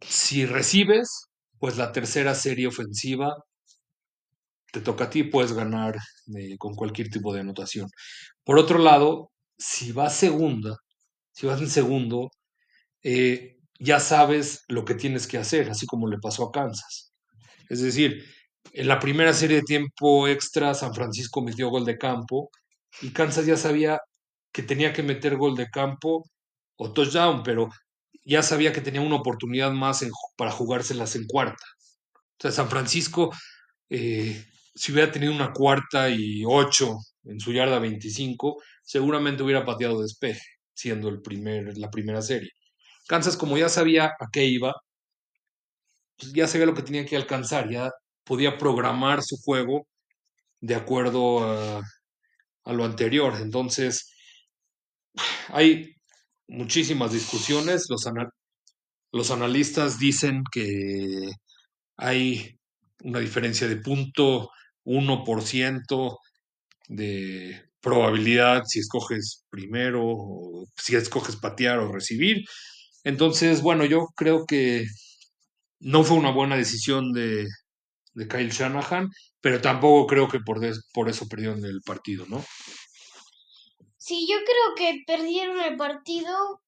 si 0.02 0.46
recibes, 0.46 1.28
pues 1.60 1.78
la 1.78 1.92
tercera 1.92 2.36
serie 2.36 2.68
ofensiva 2.68 3.36
te 4.72 4.82
toca 4.82 5.06
a 5.06 5.10
ti, 5.10 5.24
puedes 5.24 5.54
ganar 5.54 5.96
eh, 6.38 6.58
con 6.58 6.76
cualquier 6.76 7.10
tipo 7.10 7.34
de 7.34 7.42
anotación. 7.42 7.88
Por 8.44 8.58
otro 8.58 8.80
lado, 8.80 9.32
si 9.58 9.92
vas 9.92 10.16
segunda, 10.16 10.78
si 11.34 11.48
vas 11.48 11.62
en 11.62 11.70
segundo, 11.70 12.32
eh, 13.04 13.58
ya 13.80 14.00
sabes 14.00 14.64
lo 14.68 14.86
que 14.86 14.96
tienes 14.96 15.28
que 15.28 15.38
hacer, 15.38 15.70
así 15.70 15.86
como 15.86 16.08
le 16.08 16.20
pasó 16.20 16.46
a 16.46 16.52
Kansas. 16.52 17.14
Es 17.70 17.82
decir, 17.82 18.26
en 18.74 18.88
la 18.88 19.00
primera 19.00 19.34
serie 19.34 19.58
de 19.58 19.64
tiempo 19.64 20.28
extra, 20.28 20.74
San 20.74 20.94
Francisco 20.94 21.42
metió 21.42 21.70
gol 21.70 21.86
de 21.86 21.98
campo 21.98 22.50
y 23.02 23.12
Kansas 23.12 23.46
ya 23.46 23.58
sabía 23.58 24.00
que 24.52 24.64
tenía 24.64 24.94
que 24.94 25.04
meter 25.04 25.38
gol 25.38 25.56
de 25.56 25.70
campo 25.70 26.24
o 26.78 26.94
touchdown, 26.94 27.44
pero 27.44 27.70
ya 28.24 28.44
sabía 28.44 28.74
que 28.74 28.82
tenía 28.82 29.02
una 29.02 29.18
oportunidad 29.18 29.72
más 29.72 30.06
para 30.38 30.52
jugárselas 30.52 31.16
en 31.16 31.26
cuarta. 31.28 31.66
O 32.14 32.42
sea, 32.42 32.52
San 32.52 32.70
Francisco, 32.70 33.32
eh, 33.90 34.46
si 34.76 34.92
hubiera 34.92 35.12
tenido 35.12 35.34
una 35.34 35.52
cuarta 35.54 36.10
y 36.10 36.44
ocho 36.46 36.98
en 37.26 37.40
su 37.40 37.54
yarda 37.54 37.80
25, 37.80 38.62
seguramente 38.84 39.44
hubiera 39.44 39.66
pateado 39.66 40.02
despeje, 40.02 40.46
siendo 40.74 41.10
el 41.10 41.22
primer, 41.22 41.78
la 41.78 41.90
primera 41.92 42.22
serie. 42.22 42.52
Kansas, 43.08 43.38
como 43.38 43.58
ya 43.58 43.70
sabía 43.70 44.06
a 44.20 44.28
qué 44.32 44.46
iba, 44.46 44.74
pues 46.18 46.34
ya 46.34 46.48
sabía 46.48 46.68
lo 46.68 46.74
que 46.74 46.84
tenía 46.84 47.06
que 47.06 47.16
alcanzar, 47.18 47.70
ya 47.70 47.92
podía 48.32 48.58
programar 48.58 49.22
su 49.22 49.36
juego 49.36 49.90
de 50.62 50.76
acuerdo 50.76 51.44
a, 51.44 51.84
lo 52.72 52.86
anterior. 52.86 53.34
Entonces, 53.42 54.10
hay 55.50 55.98
muchísimas 56.48 57.12
discusiones. 57.12 57.88
Los, 57.90 58.06
los 59.12 59.32
analistas 59.32 60.00
dicen 60.00 60.44
que 60.50 61.30
hay 61.98 62.58
una 63.04 63.20
diferencia 63.20 63.68
de 63.68 63.76
punto 63.76 64.50
1% 64.86 66.18
de 66.88 67.66
probabilidad 67.82 68.64
si 68.66 68.80
escoges 68.80 69.44
primero, 69.50 70.04
o 70.06 70.68
si 70.78 70.96
escoges 70.96 71.36
patear 71.36 71.80
o 71.80 71.92
recibir. 71.92 72.46
Entonces, 73.04 73.62
bueno, 73.62 73.84
yo 73.84 74.08
creo 74.16 74.46
que 74.46 74.86
no 75.82 76.06
fue 76.06 76.16
una 76.16 76.32
buena 76.32 76.56
decisión 76.56 77.12
de, 77.12 77.46
de 78.14 78.28
Kyle 78.28 78.50
Shanahan, 78.50 79.10
pero 79.40 79.62
tampoco 79.62 80.08
creo 80.08 80.28
que 80.28 80.40
por, 80.40 80.60
des, 80.60 80.88
por 80.94 81.10
eso 81.10 81.28
perdieron 81.28 81.64
el 81.66 81.82
partido, 81.82 82.26
¿no? 82.28 82.44
Sí, 83.98 84.28
yo 84.30 84.38
creo 84.38 84.76
que 84.76 85.04
perdieron 85.06 85.62
el 85.62 85.78
partido 85.78 86.62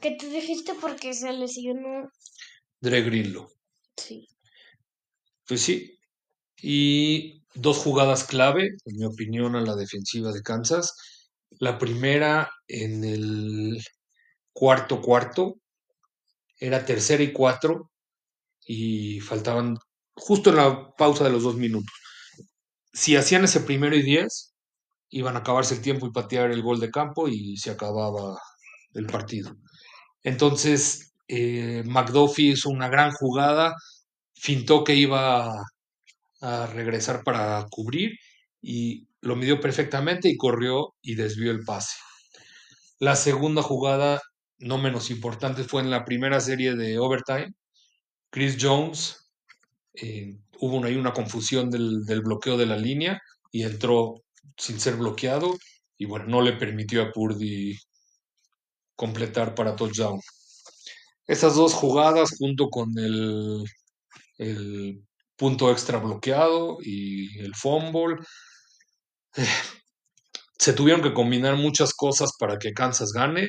que 0.00 0.16
tú 0.16 0.28
dijiste 0.28 0.74
porque 0.80 1.14
se 1.14 1.32
lesionó. 1.32 2.10
Dre 2.80 3.02
Greenlow. 3.02 3.48
Sí. 3.96 4.28
Pues 5.46 5.62
sí. 5.62 5.98
Y 6.60 7.44
dos 7.54 7.78
jugadas 7.78 8.24
clave, 8.24 8.70
en 8.84 8.96
mi 8.96 9.04
opinión, 9.04 9.56
a 9.56 9.60
la 9.60 9.76
defensiva 9.76 10.32
de 10.32 10.42
Kansas. 10.42 10.94
La 11.58 11.78
primera 11.78 12.50
en 12.66 13.04
el 13.04 13.82
cuarto 14.52 15.00
cuarto, 15.00 15.60
era 16.58 16.84
tercera 16.84 17.22
y 17.22 17.32
cuatro, 17.32 17.92
y 18.66 19.20
faltaban 19.20 19.76
justo 20.18 20.50
en 20.50 20.56
la 20.56 20.90
pausa 20.96 21.24
de 21.24 21.30
los 21.30 21.42
dos 21.42 21.56
minutos. 21.56 21.92
Si 22.92 23.16
hacían 23.16 23.44
ese 23.44 23.60
primero 23.60 23.96
y 23.96 24.02
diez, 24.02 24.54
iban 25.10 25.36
a 25.36 25.40
acabarse 25.40 25.74
el 25.74 25.82
tiempo 25.82 26.06
y 26.06 26.12
patear 26.12 26.50
el 26.50 26.62
gol 26.62 26.80
de 26.80 26.90
campo 26.90 27.28
y 27.28 27.56
se 27.56 27.70
acababa 27.70 28.38
el 28.94 29.06
partido. 29.06 29.54
Entonces, 30.22 31.12
eh, 31.28 31.82
McDuffie 31.86 32.52
hizo 32.52 32.70
una 32.70 32.88
gran 32.88 33.12
jugada, 33.12 33.74
fintó 34.34 34.84
que 34.84 34.94
iba 34.94 35.52
a, 36.40 36.66
regresar 36.68 37.24
para 37.24 37.66
cubrir 37.70 38.12
y 38.62 39.08
lo 39.20 39.36
midió 39.36 39.60
perfectamente 39.60 40.28
y 40.28 40.36
corrió 40.36 40.94
y 41.02 41.16
desvió 41.16 41.50
el 41.50 41.64
pase. 41.64 41.96
La 43.00 43.16
segunda 43.16 43.62
jugada, 43.62 44.20
no 44.58 44.78
menos 44.78 45.10
importante, 45.10 45.64
fue 45.64 45.82
en 45.82 45.90
la 45.90 46.04
primera 46.04 46.40
serie 46.40 46.74
de 46.74 46.98
overtime. 46.98 47.52
Chris 48.30 48.58
Jones, 48.60 49.27
eh, 50.00 50.36
hubo 50.60 50.84
ahí 50.84 50.96
una 50.96 51.12
confusión 51.12 51.70
del, 51.70 52.04
bloqueo 52.22 52.56
de 52.56 52.66
la 52.66 52.76
línea 52.76 53.20
y 53.52 53.62
entró 53.62 54.22
sin 54.56 54.80
ser 54.80 54.96
bloqueado 54.96 55.56
y 55.96 56.06
bueno, 56.06 56.26
no 56.26 56.42
le 56.42 56.52
permitió 56.52 57.02
a 57.02 57.12
Purdy 57.12 57.76
completar 58.96 59.54
para 59.54 59.76
touchdown. 59.76 60.20
Esas 61.26 61.54
dos 61.54 61.74
jugadas 61.74 62.30
junto 62.38 62.68
con 62.68 62.96
el, 62.98 63.64
el 64.38 65.02
punto 65.36 65.70
extra 65.70 65.98
bloqueado 65.98 66.78
y 66.82 67.38
el 67.38 67.54
fumble, 67.54 68.16
eh, 69.36 69.46
se 70.58 70.72
tuvieron 70.72 71.02
que 71.02 71.14
combinar 71.14 71.56
muchas 71.56 71.94
cosas 71.94 72.32
para 72.38 72.58
que 72.58 72.72
Kansas 72.72 73.12
gane, 73.12 73.48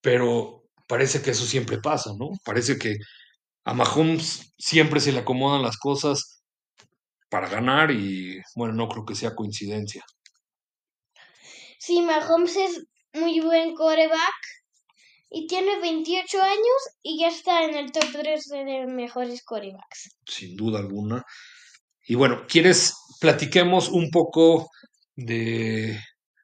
pero 0.00 0.64
parece 0.86 1.22
que 1.22 1.30
eso 1.32 1.44
siempre 1.44 1.80
pasa, 1.80 2.12
¿no? 2.18 2.30
Parece 2.44 2.78
que 2.78 2.96
a 3.64 3.74
Mahomes 3.74 4.54
siempre 4.58 5.00
se 5.00 5.12
le 5.12 5.20
acomodan 5.20 5.62
las 5.62 5.78
cosas 5.78 6.42
para 7.30 7.48
ganar 7.48 7.90
y 7.90 8.40
bueno, 8.54 8.74
no 8.74 8.88
creo 8.88 9.04
que 9.04 9.14
sea 9.14 9.34
coincidencia. 9.34 10.04
Sí, 11.78 12.02
Mahomes 12.02 12.56
es 12.56 12.86
muy 13.12 13.40
buen 13.40 13.74
coreback 13.74 14.34
y 15.30 15.46
tiene 15.46 15.80
28 15.80 16.42
años 16.42 16.78
y 17.02 17.20
ya 17.20 17.28
está 17.28 17.64
en 17.64 17.74
el 17.74 17.90
top 17.90 18.04
3 18.12 18.44
de 18.48 18.86
mejores 18.86 19.42
corebacks. 19.42 20.16
Sin 20.26 20.56
duda 20.56 20.78
alguna. 20.78 21.24
Y 22.06 22.14
bueno, 22.14 22.44
¿quieres 22.46 22.94
platiquemos 23.20 23.88
un 23.88 24.10
poco 24.10 24.68
de 25.16 25.98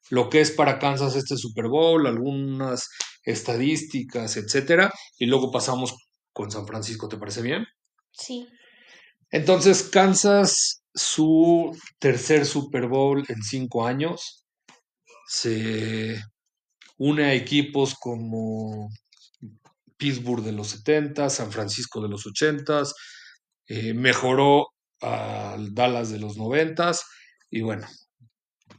lo 0.09 0.29
que 0.29 0.41
es 0.41 0.51
para 0.51 0.79
Kansas 0.79 1.15
este 1.15 1.37
Super 1.37 1.69
Bowl, 1.69 2.07
algunas 2.07 2.89
estadísticas, 3.23 4.37
etcétera, 4.37 4.93
y 5.19 5.27
luego 5.27 5.53
pasamos 5.53 5.95
con 6.33 6.51
San 6.51 6.67
Francisco, 6.67 7.09
¿te 7.09 7.17
parece 7.17 7.43
bien? 7.43 7.67
Sí. 8.13 8.49
Entonces, 9.31 9.85
Kansas, 9.85 10.83
su 10.95 11.77
tercer 11.99 12.47
Super 12.47 12.87
Bowl 12.87 13.25
en 13.29 13.43
cinco 13.43 13.87
años, 13.87 14.45
se 15.27 16.21
une 16.99 17.25
a 17.25 17.35
equipos 17.35 17.95
como 17.95 18.91
Pittsburgh 19.97 20.43
de 20.43 20.53
los 20.53 20.69
70, 20.69 21.31
San 21.31 21.53
Francisco 21.53 22.01
de 22.01 22.09
los 22.09 22.27
80, 22.27 22.83
eh, 23.69 23.95
mejoró 23.95 24.67
al 25.01 25.73
Dallas 25.75 26.11
de 26.11 26.19
los 26.19 26.37
90 26.37 26.93
y 27.51 27.61
bueno, 27.61 27.87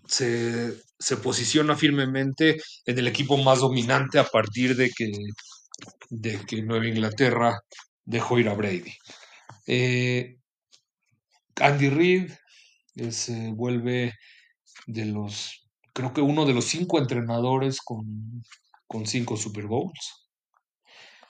se, 0.07 0.73
se, 0.99 1.17
posiciona 1.17 1.75
firmemente 1.75 2.61
en 2.85 2.99
el 2.99 3.07
equipo 3.07 3.37
más 3.37 3.59
dominante 3.59 4.19
a 4.19 4.25
partir 4.25 4.75
de 4.75 4.89
que, 4.89 5.11
de 6.09 6.39
que 6.45 6.61
Nueva 6.61 6.87
Inglaterra 6.87 7.59
dejó 8.05 8.39
ir 8.39 8.49
a 8.49 8.53
Brady. 8.53 8.93
Eh, 9.67 10.37
Andy 11.55 11.89
Reid 11.89 12.31
eh, 12.95 13.11
se 13.11 13.51
vuelve 13.51 14.13
de 14.87 15.05
los, 15.05 15.69
creo 15.93 16.13
que 16.13 16.21
uno 16.21 16.45
de 16.45 16.53
los 16.53 16.65
cinco 16.65 16.99
entrenadores 16.99 17.79
con, 17.81 18.43
con 18.87 19.05
cinco 19.05 19.37
Super 19.37 19.67
Bowls. 19.67 20.29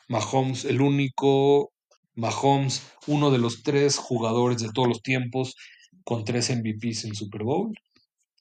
Mahomes, 0.08 0.66
el 0.66 0.82
único, 0.82 1.72
Mahomes, 2.16 2.84
uno 3.08 3.32
de 3.32 3.38
los 3.38 3.64
tres 3.64 3.98
jugadores 3.98 4.62
de 4.62 4.70
todos 4.74 4.88
los 4.88 5.02
tiempos 5.02 5.56
con 6.04 6.26
tres 6.26 6.50
MVPs 6.50 7.06
en 7.06 7.16
Super 7.16 7.44
Bowl. 7.44 7.74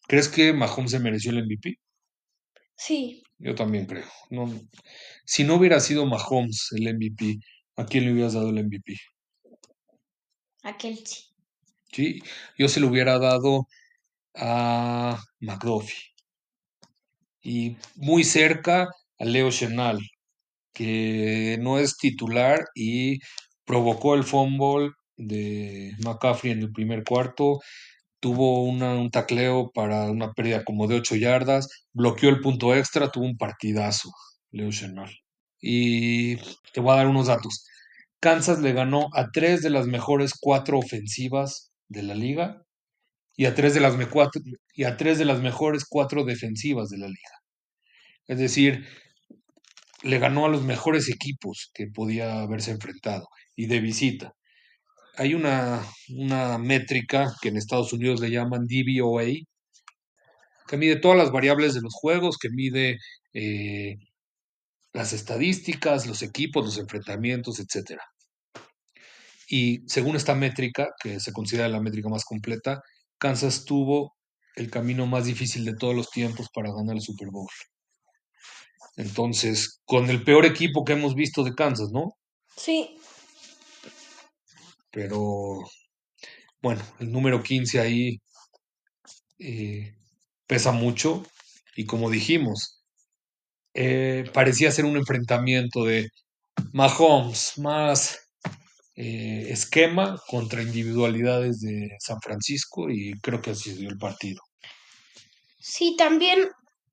¿Crees 0.09 0.29
que 0.29 0.53
Mahomes 0.53 0.91
se 0.91 0.99
mereció 0.99 1.31
el 1.31 1.45
MVP? 1.45 1.79
Sí. 2.77 3.23
Yo 3.41 3.55
también 3.55 3.87
creo. 3.87 4.07
No, 4.29 4.53
si 5.25 5.45
no 5.45 5.55
hubiera 5.55 5.81
sido 5.81 6.05
Mahomes 6.07 6.69
el 6.73 6.95
MVP, 6.95 7.39
¿a 7.77 7.87
quién 7.87 8.05
le 8.05 8.13
hubieras 8.13 8.35
dado 8.35 8.51
el 8.51 8.65
MVP? 8.65 8.95
A 10.63 10.77
Kelsey. 10.77 11.25
Sí, 11.91 12.23
yo 12.59 12.69
se 12.69 12.81
lo 12.81 12.89
hubiera 12.89 13.19
dado 13.19 13.67
a 14.35 15.19
McDuffie. 15.41 16.13
Y 17.43 17.77
muy 17.97 18.25
cerca 18.25 18.89
a 19.19 19.25
Leo 19.25 19.51
Chenal, 19.51 19.99
que 20.75 21.57
no 21.61 21.79
es 21.79 21.97
titular 21.97 22.67
y 22.75 23.21
provocó 23.65 24.15
el 24.15 24.25
fumble 24.25 24.91
de 25.17 25.95
McCaffrey 26.05 26.53
en 26.53 26.61
el 26.61 26.73
primer 26.73 27.05
cuarto, 27.05 27.61
tuvo 28.21 28.65
un 28.65 29.11
tacleo 29.11 29.71
para 29.73 30.11
una 30.11 30.33
pérdida 30.33 30.65
como 30.65 30.87
de 30.87 30.97
8 30.97 31.17
yardas, 31.17 31.69
bloqueó 31.93 32.31
el 32.31 32.41
punto 32.41 32.75
extra, 32.75 33.11
tuvo 33.11 33.25
un 33.25 33.37
partidazo, 33.37 34.11
Leo 34.51 34.71
Chenal. 34.71 35.11
Y 35.61 36.37
te 36.73 36.81
voy 36.81 36.93
a 36.93 36.97
dar 36.97 37.09
unos 37.09 37.27
datos. 37.27 37.67
Kansas 38.21 38.61
le 38.61 38.73
ganó 38.73 39.09
a 39.15 39.31
tres 39.33 39.63
de 39.63 39.71
las 39.71 39.87
mejores 39.87 40.35
cuatro 40.39 40.79
ofensivas 40.79 41.73
de 41.89 42.03
la 42.03 42.15
liga 42.15 42.63
y 43.37 43.47
a 43.47 43.55
tres 43.55 43.75
de 43.75 43.81
las, 43.81 43.97
y 44.75 44.85
a 44.85 44.97
tres 44.99 45.19
de 45.19 45.25
las 45.25 45.41
mejores 45.41 45.87
cuatro 45.89 46.25
defensivas 46.25 46.91
de 46.91 46.99
la 46.99 47.07
liga. 47.09 47.41
Es 48.27 48.39
decir, 48.39 48.87
le 50.03 50.19
ganó 50.19 50.47
a 50.47 50.49
los 50.49 50.63
mejores 50.63 51.09
equipos 51.09 51.71
que 51.75 51.87
podía 51.87 52.41
haberse 52.43 52.73
enfrentado 52.73 53.29
y 53.57 53.67
de 53.67 53.81
visita. 53.81 54.35
Hay 55.17 55.35
una, 55.35 55.85
una 56.09 56.59
métrica 56.59 57.35
que 57.41 57.49
en 57.49 57.57
Estados 57.57 57.93
Unidos 57.93 58.21
le 58.21 58.31
llaman 58.31 58.67
DVOA, 58.67 59.25
que 60.67 60.77
mide 60.77 60.97
todas 60.97 61.19
las 61.19 61.33
variables 61.33 61.75
de 61.75 61.81
los 61.81 61.95
juegos, 61.95 62.39
que 62.39 62.49
mide 62.51 62.99
eh, 63.35 63.97
las 64.93 65.13
estadísticas, 65.13 66.07
los 66.07 66.23
equipos, 66.23 66.65
los 66.65 66.79
enfrentamientos, 66.79 67.59
etc. 67.61 68.01
Y 69.49 69.83
según 69.89 70.17
esta 70.17 70.35
métrica, 70.35 70.91
que 71.03 71.19
se 71.21 71.33
considera 71.33 71.69
la 71.69 71.81
métrica 71.81 72.09
más 72.09 72.25
completa, 72.25 72.81
Kansas 73.19 73.65
tuvo 73.65 74.15
el 74.57 74.71
camino 74.71 75.07
más 75.07 75.27
difícil 75.27 75.65
de 75.65 75.75
todos 75.75 75.95
los 75.95 76.11
tiempos 76.11 76.49
para 76.55 76.73
ganar 76.73 76.97
el 76.97 77.03
Super 77.03 77.29
Bowl. 77.31 77.49
Entonces, 78.97 79.81
con 79.85 80.11
el 80.11 80.23
peor 80.25 80.45
equipo 80.45 80.85
que 80.85 80.93
hemos 80.93 81.15
visto 81.15 81.43
de 81.43 81.55
Kansas, 81.55 81.91
¿no? 81.93 82.15
Sí. 82.57 82.99
Pero, 84.91 85.61
bueno, 86.63 86.83
el 86.99 87.13
número 87.13 87.43
15 87.43 87.81
ahí 87.81 88.21
eh, 89.39 89.95
pesa 90.47 90.73
mucho 90.73 91.25
y 91.77 91.87
como 91.87 92.11
dijimos, 92.11 92.83
eh, 93.75 94.29
parecía 94.35 94.73
ser 94.73 94.85
un 94.85 94.97
enfrentamiento 94.97 95.85
de 95.85 96.11
Mahomes 96.73 97.59
más 97.59 98.19
eh, 98.97 99.47
esquema 99.51 100.21
contra 100.27 100.63
individualidades 100.63 101.61
de 101.61 101.97
San 102.01 102.21
Francisco 102.21 102.91
y 102.91 103.13
creo 103.23 103.41
que 103.41 103.51
así 103.53 103.73
dio 103.73 103.89
el 103.89 103.97
partido. 103.97 104.43
Sí, 105.59 105.95
también 105.97 106.49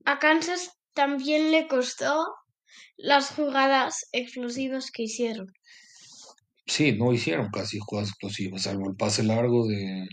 a 0.05 0.19
Kansas 0.19 0.71
también 0.93 1.51
le 1.51 1.67
costó 1.67 2.25
las 2.95 3.31
jugadas 3.31 4.07
explosivas 4.11 4.91
que 4.91 5.03
hicieron. 5.03 5.51
Sí, 6.67 6.91
no 6.91 7.13
hicieron 7.13 7.49
casi 7.49 7.79
jugadas 7.79 8.09
explosivas, 8.09 8.63
salvo 8.63 8.89
el 8.89 8.95
pase 8.95 9.23
largo 9.23 9.67
de... 9.67 10.07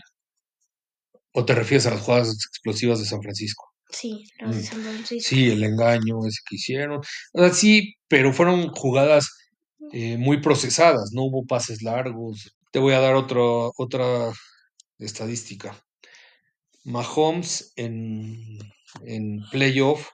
¿O 1.33 1.43
te 1.43 1.53
refieres 1.53 1.85
a 1.85 1.91
las 1.91 2.01
jugadas 2.01 2.29
explosivas 2.29 2.99
de 2.99 3.05
San 3.05 3.21
Francisco? 3.21 3.65
Sí, 3.89 4.23
las 4.39 4.55
de 4.55 4.61
mm. 4.61 4.65
San 4.65 4.81
Francisco. 4.81 5.29
Sí, 5.29 5.49
el 5.51 5.63
engaño 5.63 6.25
ese 6.25 6.39
que 6.47 6.55
hicieron. 6.55 7.01
O 7.33 7.39
sea, 7.39 7.53
sí, 7.53 7.95
pero 8.07 8.31
fueron 8.33 8.69
jugadas 8.69 9.29
eh, 9.91 10.17
muy 10.17 10.41
procesadas, 10.41 11.11
no 11.11 11.23
hubo 11.23 11.45
pases 11.45 11.81
largos. 11.81 12.55
Te 12.71 12.79
voy 12.79 12.93
a 12.93 12.99
dar 12.99 13.15
otro, 13.15 13.73
otra 13.77 14.31
estadística. 14.97 15.77
Mahomes 16.85 17.73
en, 17.75 18.59
en 19.05 19.41
playoff 19.51 20.09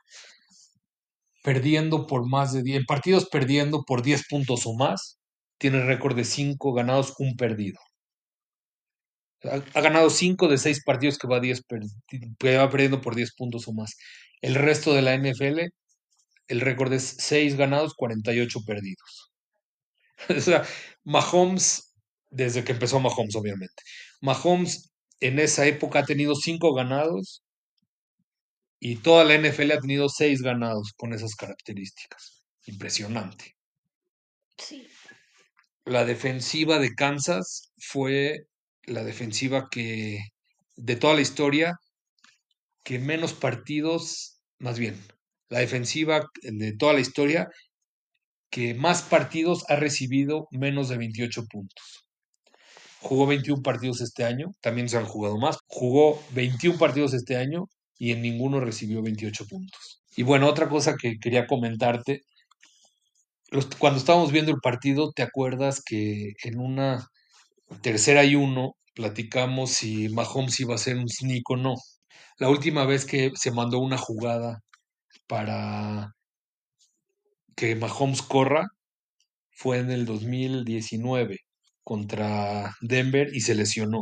perdiendo 1.44 2.08
por 2.08 2.28
más 2.28 2.54
de 2.54 2.64
10, 2.64 2.86
partidos 2.86 3.28
perdiendo 3.30 3.84
por 3.84 4.02
10 4.02 4.28
puntos 4.28 4.66
o 4.66 4.74
más, 4.76 5.20
tiene 5.62 5.86
récord 5.86 6.16
de 6.16 6.26
5 6.26 6.74
ganados, 6.74 7.14
un 7.20 7.38
perdido. 7.38 7.80
Ha, 9.44 9.82
ganado 9.82 10.10
5 10.10 10.48
de 10.48 10.58
6 10.58 10.84
partidos 10.84 11.20
que 11.20 11.28
va, 11.28 11.40
10 11.40 11.62
que 12.40 12.58
va 12.58 12.70
perdiendo 12.72 13.00
por 13.00 13.14
10 13.14 13.36
puntos 13.36 13.68
o 13.68 13.74
más. 13.74 13.96
El 14.42 14.56
resto 14.56 14.92
de 14.96 15.04
la 15.04 15.14
NFL, 15.16 15.60
el 16.48 16.62
récord 16.62 16.92
es 16.94 17.16
6 17.20 17.58
ganados, 17.58 17.94
48 17.94 18.60
perdidos. 18.66 19.32
o 20.36 20.42
sea, 20.42 20.64
Mahomes, 21.04 21.94
desde 22.32 22.64
que 22.64 22.72
empezó 22.72 23.00
Mahomes, 23.00 23.36
obviamente. 23.36 23.84
Mahomes 24.20 24.92
en 25.20 25.38
esa 25.38 25.68
época 25.68 26.00
ha 26.00 26.06
tenido 26.06 26.34
5 26.34 26.74
ganados 26.74 27.44
y 28.80 28.96
toda 28.96 29.26
la 29.26 29.36
NFL 29.38 29.74
ha 29.74 29.80
tenido 29.80 30.10
seis 30.10 30.42
ganados 30.42 30.94
con 30.98 31.14
esas 31.14 31.36
características. 31.36 32.44
Impresionante. 32.66 33.56
Sí. 34.58 34.88
La 35.86 36.06
defensiva 36.06 36.80
de 36.80 36.94
Kansas 36.94 37.72
fue 37.78 38.46
la 38.84 39.04
defensiva 39.04 39.68
que, 39.72 40.20
de 40.76 40.96
toda 40.96 41.16
la 41.16 41.22
historia, 41.22 41.76
que 42.84 43.00
menos 43.00 43.34
partidos, 43.34 44.42
más 44.60 44.80
bien, 44.80 44.96
la 45.50 45.60
defensiva 45.60 46.30
de 46.44 46.74
toda 46.74 46.94
la 46.94 47.00
historia 47.00 47.48
que 48.50 48.74
más 48.74 49.02
partidos 49.02 49.64
ha 49.70 49.76
recibido 49.78 50.48
menos 50.52 50.90
de 50.90 50.98
28 50.98 51.46
puntos. 51.50 52.06
Jugó 53.00 53.26
21 53.26 53.64
partidos 53.64 54.02
este 54.02 54.24
año, 54.24 54.48
también 54.62 54.88
se 54.90 54.98
han 54.98 55.06
jugado 55.06 55.38
más. 55.40 55.58
Jugó 55.66 56.22
21 56.34 56.78
partidos 56.78 57.14
este 57.14 57.38
año 57.38 57.66
y 57.98 58.12
en 58.12 58.22
ninguno 58.22 58.60
recibió 58.60 59.02
28 59.02 59.46
puntos. 59.48 60.04
Y 60.16 60.24
bueno, 60.24 60.48
otra 60.48 60.70
cosa 60.70 60.96
que 60.96 61.18
quería 61.20 61.48
comentarte, 61.48 62.22
cuando 63.80 64.00
estábamos 64.00 64.32
viendo 64.32 64.52
el 64.52 64.60
partido, 64.62 65.12
¿te 65.12 65.24
acuerdas 65.24 65.82
que 65.84 66.34
en 66.44 66.60
una 66.60 67.08
tercera 67.82 68.24
y 68.26 68.36
uno 68.36 68.76
platicamos 68.96 69.72
si 69.72 70.10
Mahomes 70.10 70.60
iba 70.60 70.76
a 70.76 70.78
ser 70.78 70.98
un 70.98 71.10
sneak 71.10 71.50
o 71.50 71.58
no? 71.58 71.76
La 72.38 72.50
última 72.50 72.86
vez 72.86 73.06
que 73.06 73.32
se 73.36 73.52
mandó 73.52 73.80
una 73.80 73.98
jugada 73.98 74.60
para 75.28 76.12
que 77.56 77.76
Mahomes 77.76 78.22
corra 78.22 78.68
fue 79.52 79.80
en 79.80 79.92
el 79.92 80.06
2019 80.06 81.38
contra 81.84 82.76
Denver 82.82 83.30
y 83.34 83.42
se 83.42 83.56
lesionó. 83.56 84.02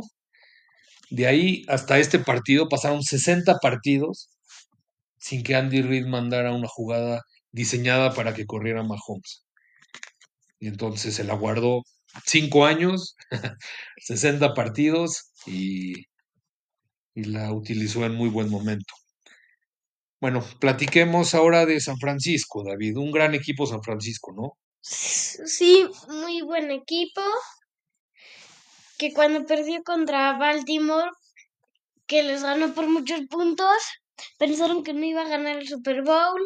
De 1.10 1.26
ahí 1.26 1.64
hasta 1.68 1.98
este 1.98 2.20
partido 2.20 2.68
pasaron 2.68 3.02
60 3.02 3.56
partidos 3.60 4.30
sin 5.18 5.42
que 5.42 5.54
Andy 5.56 5.82
Reid 5.82 6.06
mandara 6.06 6.54
una 6.54 6.68
jugada 6.68 7.22
diseñada 7.52 8.12
para 8.14 8.34
que 8.34 8.46
corriera 8.46 8.82
Mahomes. 8.82 9.44
Y 10.58 10.68
entonces 10.68 11.14
se 11.14 11.24
la 11.24 11.34
guardó 11.34 11.82
5 12.26 12.66
años, 12.66 13.16
60 13.98 14.54
partidos 14.54 15.32
y, 15.46 16.06
y 17.14 17.24
la 17.24 17.52
utilizó 17.52 18.04
en 18.04 18.14
muy 18.14 18.28
buen 18.28 18.50
momento. 18.50 18.94
Bueno, 20.20 20.44
platiquemos 20.60 21.34
ahora 21.34 21.64
de 21.64 21.80
San 21.80 21.96
Francisco, 21.96 22.62
David. 22.62 22.98
Un 22.98 23.10
gran 23.10 23.34
equipo 23.34 23.66
San 23.66 23.82
Francisco, 23.82 24.32
¿no? 24.36 24.58
Sí, 24.82 25.86
muy 26.08 26.42
buen 26.42 26.70
equipo 26.70 27.22
que 28.98 29.14
cuando 29.14 29.46
perdió 29.46 29.82
contra 29.82 30.36
Baltimore, 30.36 31.10
que 32.06 32.22
les 32.22 32.42
ganó 32.42 32.74
por 32.74 32.86
muchos 32.86 33.22
puntos, 33.30 33.76
pensaron 34.38 34.84
que 34.84 34.92
no 34.92 35.04
iba 35.06 35.22
a 35.22 35.28
ganar 35.28 35.56
el 35.56 35.66
Super 35.68 36.02
Bowl, 36.02 36.42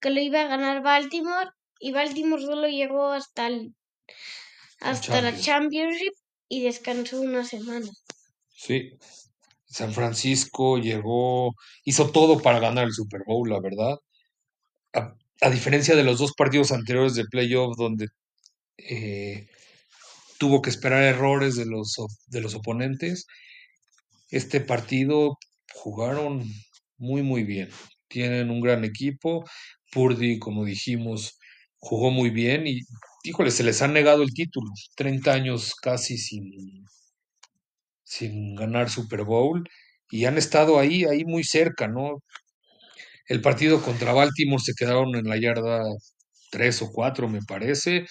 que 0.00 0.10
lo 0.10 0.20
iba 0.20 0.42
a 0.42 0.48
ganar 0.48 0.82
Baltimore, 0.82 1.50
y 1.78 1.92
Baltimore 1.92 2.42
solo 2.42 2.68
llegó 2.68 3.12
hasta 3.12 3.46
el, 3.46 3.74
hasta 4.80 5.20
la 5.22 5.38
Championship 5.38 6.12
y 6.48 6.62
descansó 6.62 7.20
una 7.20 7.44
semana. 7.44 7.88
Sí, 8.50 8.92
San 9.66 9.92
Francisco 9.92 10.78
llegó, 10.78 11.54
hizo 11.84 12.10
todo 12.10 12.40
para 12.40 12.60
ganar 12.60 12.84
el 12.84 12.92
Super 12.92 13.22
Bowl, 13.26 13.48
la 13.48 13.60
verdad. 13.60 13.98
A, 14.92 15.50
diferencia 15.50 15.96
de 15.96 16.04
los 16.04 16.18
dos 16.18 16.34
partidos 16.34 16.72
anteriores 16.72 17.14
de 17.14 17.24
playoff 17.24 17.76
donde 17.78 18.08
eh, 18.76 19.48
tuvo 20.38 20.60
que 20.60 20.70
esperar 20.70 21.02
errores 21.02 21.56
de 21.56 21.64
los, 21.64 21.96
de 22.26 22.40
los 22.42 22.54
oponentes. 22.54 23.26
Este 24.30 24.60
partido 24.60 25.38
jugaron 25.72 26.44
muy, 26.98 27.22
muy 27.22 27.44
bien. 27.44 27.70
Tienen 28.10 28.50
un 28.50 28.60
gran 28.60 28.84
equipo. 28.84 29.44
Purdy, 29.92 30.38
como 30.38 30.64
dijimos, 30.64 31.38
jugó 31.78 32.10
muy 32.10 32.30
bien 32.30 32.66
y, 32.66 32.80
híjole, 33.24 33.50
se 33.52 33.64
les 33.64 33.82
ha 33.82 33.88
negado 33.88 34.22
el 34.22 34.34
título. 34.34 34.70
30 34.96 35.32
años 35.32 35.74
casi 35.76 36.18
sin, 36.18 36.84
sin 38.04 38.54
ganar 38.56 38.90
Super 38.90 39.24
Bowl 39.24 39.68
y 40.10 40.24
han 40.26 40.38
estado 40.38 40.78
ahí, 40.78 41.04
ahí 41.04 41.24
muy 41.24 41.44
cerca, 41.44 41.88
¿no? 41.88 42.22
El 43.28 43.40
partido 43.40 43.82
contra 43.82 44.12
Baltimore 44.12 44.62
se 44.62 44.74
quedaron 44.74 45.14
en 45.16 45.28
la 45.28 45.38
yarda 45.38 45.82
3 46.50 46.82
o 46.82 46.90
4, 46.92 47.28
me 47.28 47.42
parece. 47.42 48.06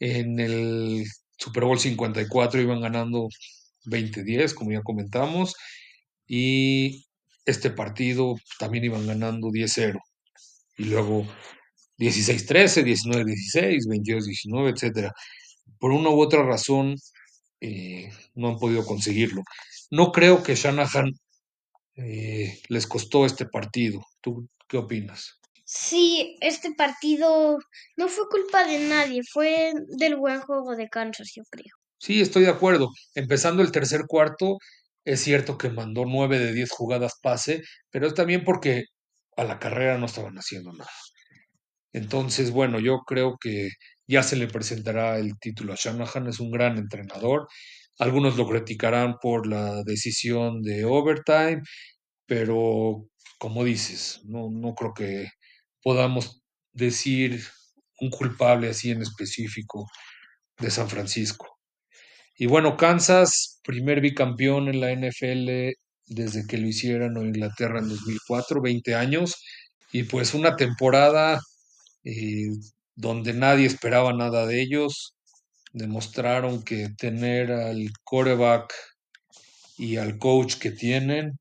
En 0.00 0.40
el 0.40 1.04
Super 1.38 1.64
Bowl 1.64 1.78
54 1.78 2.60
iban 2.62 2.80
ganando 2.80 3.28
20-10, 3.84 4.54
como 4.54 4.72
ya 4.72 4.82
comentamos, 4.82 5.54
y 6.26 7.06
este 7.44 7.70
partido 7.70 8.36
también 8.58 8.84
iban 8.84 9.06
ganando 9.06 9.48
10-0. 9.48 9.98
Y 10.78 10.84
luego 10.84 11.26
16-13, 11.98 12.84
19-16, 12.84 13.86
22-19, 13.86 14.70
etc. 14.70 15.12
Por 15.78 15.92
una 15.92 16.10
u 16.10 16.20
otra 16.20 16.42
razón, 16.42 16.96
eh, 17.60 18.10
no 18.34 18.48
han 18.48 18.58
podido 18.58 18.84
conseguirlo. 18.84 19.42
No 19.90 20.12
creo 20.12 20.42
que 20.42 20.54
Shanahan 20.54 21.12
eh, 21.96 22.60
les 22.68 22.86
costó 22.86 23.26
este 23.26 23.46
partido. 23.46 24.04
¿Tú 24.20 24.48
qué 24.68 24.78
opinas? 24.78 25.38
Sí, 25.64 26.36
este 26.40 26.74
partido 26.74 27.58
no 27.96 28.08
fue 28.08 28.28
culpa 28.28 28.66
de 28.66 28.80
nadie, 28.80 29.22
fue 29.32 29.72
del 29.96 30.16
buen 30.16 30.40
juego 30.40 30.76
de 30.76 30.88
Kansas, 30.88 31.32
yo 31.34 31.42
creo. 31.50 31.72
Sí, 31.98 32.20
estoy 32.20 32.42
de 32.44 32.50
acuerdo. 32.50 32.90
Empezando 33.14 33.62
el 33.62 33.72
tercer 33.72 34.02
cuarto, 34.06 34.58
es 35.04 35.20
cierto 35.20 35.58
que 35.58 35.70
mandó 35.70 36.04
9 36.06 36.38
de 36.38 36.52
10 36.52 36.70
jugadas 36.70 37.14
pase, 37.22 37.62
pero 37.90 38.06
es 38.06 38.14
también 38.14 38.44
porque 38.44 38.84
a 39.36 39.44
la 39.44 39.58
carrera 39.58 39.98
no 39.98 40.06
estaban 40.06 40.36
haciendo 40.36 40.72
nada. 40.72 40.90
Entonces, 41.92 42.50
bueno, 42.50 42.80
yo 42.80 43.00
creo 43.06 43.36
que 43.40 43.70
ya 44.06 44.22
se 44.22 44.36
le 44.36 44.48
presentará 44.48 45.18
el 45.18 45.38
título 45.38 45.72
a 45.72 45.76
Shanahan, 45.76 46.28
es 46.28 46.40
un 46.40 46.50
gran 46.50 46.76
entrenador. 46.78 47.48
Algunos 47.98 48.36
lo 48.36 48.48
criticarán 48.48 49.16
por 49.22 49.46
la 49.46 49.82
decisión 49.84 50.62
de 50.62 50.84
overtime, 50.84 51.62
pero 52.26 53.06
como 53.38 53.64
dices, 53.64 54.20
no, 54.24 54.50
no 54.50 54.74
creo 54.74 54.94
que 54.94 55.28
podamos 55.82 56.42
decir 56.72 57.42
un 58.00 58.10
culpable 58.10 58.68
así 58.70 58.90
en 58.90 59.02
específico 59.02 59.86
de 60.58 60.70
San 60.70 60.88
Francisco. 60.88 61.53
Y 62.36 62.46
bueno, 62.46 62.76
Kansas, 62.76 63.60
primer 63.62 64.00
bicampeón 64.00 64.68
en 64.68 64.80
la 64.80 64.92
NFL 64.92 65.74
desde 66.06 66.46
que 66.46 66.58
lo 66.58 66.66
hicieron 66.66 67.16
en 67.16 67.26
Inglaterra 67.26 67.78
en 67.78 67.88
2004, 67.88 68.60
20 68.60 68.94
años, 68.94 69.36
y 69.92 70.02
pues 70.04 70.34
una 70.34 70.56
temporada 70.56 71.40
eh, 72.04 72.48
donde 72.94 73.32
nadie 73.32 73.66
esperaba 73.66 74.12
nada 74.12 74.46
de 74.46 74.60
ellos. 74.60 75.14
Demostraron 75.72 76.62
que 76.62 76.88
tener 76.96 77.52
al 77.52 77.88
coreback 78.04 78.72
y 79.76 79.96
al 79.96 80.18
coach 80.18 80.56
que 80.56 80.70
tienen 80.70 81.32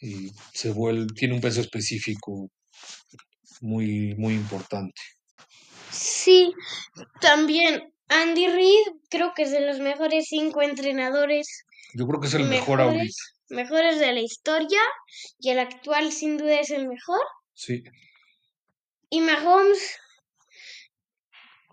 y 0.00 0.30
se 0.52 0.74
tiene 1.14 1.34
un 1.34 1.40
peso 1.40 1.60
específico 1.60 2.48
muy, 3.60 4.14
muy 4.16 4.34
importante. 4.34 5.00
Sí, 5.90 6.52
también 7.20 7.92
Andy 8.08 8.48
Reid 8.48 8.86
creo 9.10 9.32
que 9.34 9.42
es 9.42 9.50
de 9.50 9.60
los 9.60 9.80
mejores 9.80 10.26
cinco 10.28 10.62
entrenadores. 10.62 11.64
Yo 11.94 12.06
creo 12.06 12.20
que 12.20 12.26
es 12.28 12.34
el 12.34 12.44
mejor 12.44 12.80
ahorita. 12.80 13.14
Mejores 13.50 13.98
de 13.98 14.12
la 14.12 14.20
historia 14.20 14.80
y 15.38 15.50
el 15.50 15.58
actual 15.58 16.12
sin 16.12 16.36
duda 16.36 16.60
es 16.60 16.70
el 16.70 16.88
mejor. 16.88 17.20
Sí. 17.54 17.82
Y 19.10 19.20
Mahomes, 19.20 19.96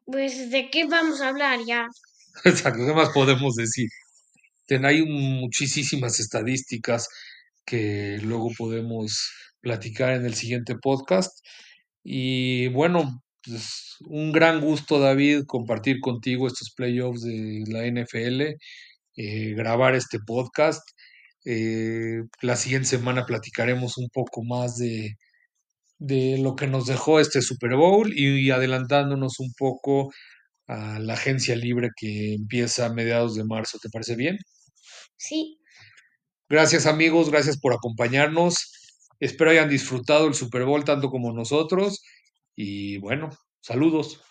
pues 0.06 0.50
de 0.52 0.70
qué 0.70 0.86
vamos 0.86 1.22
a 1.22 1.30
hablar 1.30 1.60
ya. 1.66 1.88
Exacto, 2.46 2.86
¿qué 2.86 2.94
más 2.94 3.10
podemos 3.10 3.56
decir? 3.56 3.90
Ten, 4.68 4.86
hay 4.86 5.04
muchísimas 5.04 6.20
estadísticas 6.20 7.08
que 7.66 8.18
luego 8.22 8.52
podemos 8.58 9.32
platicar 9.60 10.14
en 10.14 10.26
el 10.26 10.36
siguiente 10.36 10.76
podcast. 10.76 11.46
Y 12.04 12.68
bueno, 12.70 13.24
pues 13.46 13.98
un 14.08 14.32
gran 14.32 14.62
gusto, 14.62 15.00
David, 15.00 15.44
compartir 15.46 16.00
contigo 16.00 16.48
estos 16.48 16.72
playoffs 16.76 17.22
de 17.22 17.64
la 17.68 17.86
NFL, 17.86 18.58
eh, 19.16 19.54
grabar 19.56 19.96
este 19.96 20.20
podcast. 20.26 20.82
Eh, 21.46 22.24
la 22.42 22.56
siguiente 22.56 22.88
semana 22.88 23.26
platicaremos 23.26 23.98
un 23.98 24.10
poco 24.10 24.44
más 24.44 24.78
de, 24.78 25.16
de 26.00 26.38
lo 26.40 26.56
que 26.56 26.68
nos 26.68 26.88
dejó 26.88 27.20
este 27.20 27.42
Super 27.42 27.76
Bowl 27.76 28.12
y, 28.14 28.52
adelantándonos 28.52 29.40
un 29.40 29.54
poco 29.58 30.12
a 30.68 31.00
la 31.00 31.14
agencia 31.14 31.56
libre 31.56 31.90
que 31.96 32.34
empieza 32.34 32.88
a 32.88 32.94
mediados 32.94 33.36
de 33.36 33.46
marzo. 33.46 33.78
¿Te 33.82 33.90
parece 33.90 34.16
bien? 34.16 34.38
Sí. 35.18 35.60
Gracias 36.50 36.86
amigos, 36.86 37.32
gracias 37.32 37.60
por 37.60 37.74
acompañarnos. 37.74 38.72
Espero 39.20 39.52
hayan 39.52 39.70
disfrutado 39.70 40.28
el 40.28 40.34
Super 40.34 40.66
Bowl 40.66 40.84
tanto 40.84 41.10
como 41.10 41.34
nosotros. 41.34 42.02
Y 42.56 42.98
bueno, 43.00 43.30
saludos. 43.62 44.22